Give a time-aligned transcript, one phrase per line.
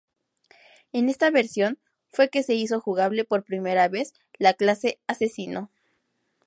[0.93, 1.77] En esta versión
[2.09, 5.69] fue que se hizo jugable por primera vez la clase Asesino.